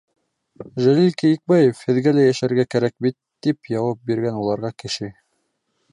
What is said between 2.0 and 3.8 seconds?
лә йәшәргә кәрәк бит,— тип